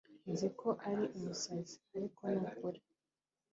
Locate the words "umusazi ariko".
1.17-2.21